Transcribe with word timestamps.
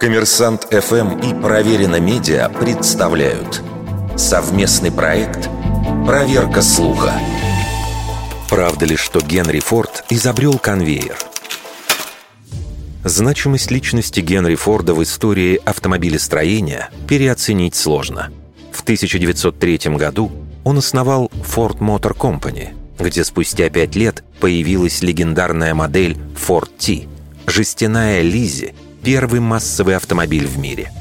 Коммерсант 0.00 0.68
ФМ 0.70 1.18
и 1.18 1.42
Проверено 1.42 1.98
Медиа 1.98 2.48
представляют 2.50 3.64
совместный 4.16 4.92
проект 4.92 5.48
«Проверка 6.06 6.62
слуха». 6.62 7.14
Правда 8.48 8.86
ли, 8.86 8.94
что 8.94 9.20
Генри 9.20 9.58
Форд 9.58 10.04
изобрел 10.08 10.56
конвейер? 10.60 11.18
Значимость 13.02 13.72
личности 13.72 14.20
Генри 14.20 14.54
Форда 14.54 14.94
в 14.94 15.02
истории 15.02 15.60
автомобилестроения 15.64 16.90
переоценить 17.08 17.74
сложно. 17.74 18.30
В 18.70 18.82
1903 18.82 19.96
году 19.96 20.30
он 20.62 20.78
основал 20.78 21.28
Ford 21.42 21.78
Motor 21.78 22.16
Company, 22.16 22.68
где 23.00 23.24
спустя 23.24 23.68
пять 23.68 23.96
лет 23.96 24.22
появилась 24.38 25.02
легендарная 25.02 25.74
модель 25.74 26.16
Ford 26.36 26.68
T– 26.78 27.08
жестяная 27.48 28.22
Лизи, 28.22 28.74
первый 29.02 29.40
массовый 29.40 29.96
автомобиль 29.96 30.46
в 30.46 30.58
мире. 30.58 30.92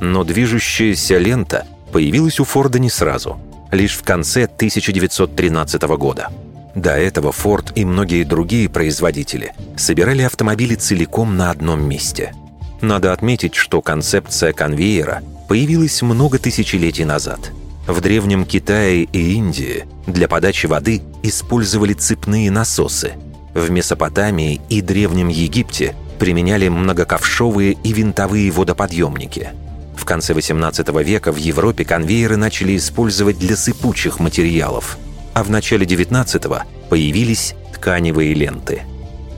Но 0.00 0.24
движущаяся 0.24 1.18
лента 1.18 1.66
появилась 1.92 2.40
у 2.40 2.44
Форда 2.44 2.78
не 2.78 2.90
сразу, 2.90 3.38
лишь 3.70 3.96
в 3.96 4.02
конце 4.02 4.44
1913 4.44 5.82
года. 5.82 6.28
До 6.74 6.92
этого 6.92 7.32
Ford 7.32 7.72
и 7.74 7.84
многие 7.84 8.24
другие 8.24 8.68
производители 8.68 9.52
собирали 9.76 10.22
автомобили 10.22 10.74
целиком 10.74 11.36
на 11.36 11.50
одном 11.50 11.86
месте. 11.86 12.32
Надо 12.80 13.12
отметить, 13.12 13.54
что 13.54 13.82
концепция 13.82 14.52
конвейера 14.52 15.22
появилась 15.48 16.02
много 16.02 16.38
тысячелетий 16.38 17.04
назад. 17.04 17.52
В 17.86 18.00
Древнем 18.00 18.44
Китае 18.44 19.04
и 19.04 19.34
Индии 19.34 19.84
для 20.06 20.28
подачи 20.28 20.66
воды 20.66 21.02
использовали 21.22 21.92
цепные 21.92 22.50
насосы. 22.50 23.12
В 23.54 23.70
Месопотамии 23.70 24.60
и 24.68 24.80
Древнем 24.80 25.28
Египте 25.28 25.94
применяли 26.22 26.68
многоковшовые 26.68 27.72
и 27.82 27.92
винтовые 27.92 28.48
водоподъемники. 28.52 29.48
В 29.96 30.04
конце 30.04 30.34
XVIII 30.34 31.02
века 31.02 31.32
в 31.32 31.36
Европе 31.36 31.84
конвейеры 31.84 32.36
начали 32.36 32.76
использовать 32.76 33.40
для 33.40 33.56
сыпучих 33.56 34.20
материалов, 34.20 34.98
а 35.34 35.42
в 35.42 35.50
начале 35.50 35.84
XIX 35.84 36.62
появились 36.88 37.56
тканевые 37.74 38.34
ленты. 38.34 38.82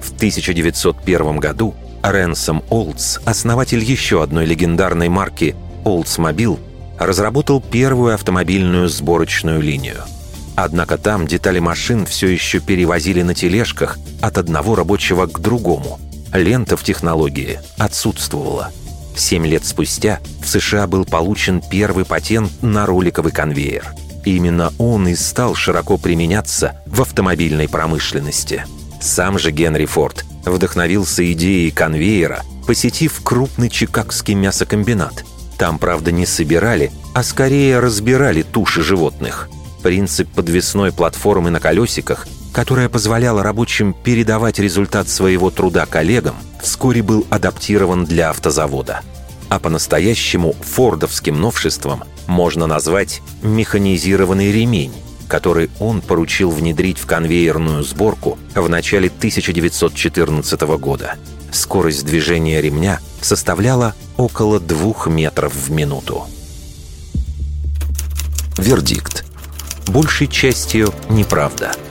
В 0.03 0.15
1901 0.15 1.39
году 1.39 1.75
Ренсом 2.03 2.63
Олдс, 2.69 3.19
основатель 3.25 3.83
еще 3.83 4.23
одной 4.23 4.45
легендарной 4.45 5.09
марки 5.09 5.57
Oldsmobile, 5.87 6.59
разработал 6.99 7.63
первую 7.63 8.13
автомобильную 8.13 8.91
сборочную 8.91 9.63
линию. 9.63 10.03
Однако 10.55 10.99
там 10.99 11.27
детали 11.27 11.61
машин 11.61 12.05
все 12.05 12.29
еще 12.29 12.61
перевозили 12.61 13.23
на 13.23 13.33
тележках 13.33 13.97
от 14.21 14.37
одного 14.37 14.75
рабочего 14.75 15.25
к 15.25 15.41
другому– 15.41 15.99
лента 16.35 16.77
в 16.77 16.83
технологии 16.83 17.61
отсутствовала. 17.79 18.71
Семь 19.17 19.47
лет 19.47 19.65
спустя 19.65 20.21
в 20.43 20.49
США 20.49 20.87
был 20.87 21.05
получен 21.05 21.63
первый 21.71 22.05
патент 22.05 22.51
на 22.63 22.85
роликовый 22.87 23.33
конвейер. 23.33 23.93
Именно 24.25 24.73
он 24.79 25.07
и 25.09 25.15
стал 25.15 25.55
широко 25.55 25.99
применяться 25.99 26.81
в 26.87 27.03
автомобильной 27.03 27.69
промышленности. 27.69 28.65
Сам 29.01 29.39
же 29.39 29.51
Генри 29.51 29.85
Форд 29.85 30.25
вдохновился 30.45 31.31
идеей 31.33 31.71
конвейера, 31.71 32.43
посетив 32.67 33.21
крупный 33.23 33.69
чикагский 33.69 34.35
мясокомбинат. 34.35 35.25
Там, 35.59 35.79
правда, 35.79 36.11
не 36.11 36.27
собирали, 36.27 36.91
а 37.15 37.23
скорее 37.23 37.79
разбирали 37.79 38.43
туши 38.43 38.83
животных. 38.83 39.49
Принцип 39.85 40.29
подвесной 40.31 40.93
платформы 40.93 41.51
на 41.51 41.61
колесиках 41.61 42.27
которая 42.55 42.89
позволяла 42.89 43.43
рабочим 43.43 43.93
передавать 43.93 44.61
результат 44.61 45.09
своего 45.09 45.51
труда 45.51 45.87
коллегам, 45.87 46.37
вскоре 46.63 47.03
был 47.03 47.27
адаптирован 47.29 48.05
для 48.05 48.31
автозавода. 48.31 49.01
А 49.49 49.59
по-настоящему 49.59 50.55
фордовским 50.63 51.39
новшеством 51.39 52.05
можно 52.29 52.69
назвать 52.69 53.23
механизированный 53.43 54.53
ремень, 54.53 54.93
который 55.27 55.69
он 55.81 56.01
поручил 56.01 56.51
внедрить 56.51 56.99
в 56.99 57.07
конвейерную 57.07 57.83
сборку 57.83 58.39
в 58.55 58.69
начале 58.69 59.09
1914 59.09 60.61
года. 60.79 61.17
Скорость 61.51 62.07
движения 62.07 62.63
ремня 62.63 63.01
составляла 63.21 63.95
около 64.17 64.61
двух 64.61 65.09
метров 65.09 65.53
в 65.53 65.73
минуту. 65.73 66.25
Вердикт. 68.57 69.25
Большей 69.89 70.29
частью 70.29 70.93
неправда– 71.09 71.73